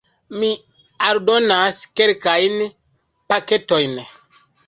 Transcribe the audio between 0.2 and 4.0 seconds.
Mi aldonas kelkajn paketojn: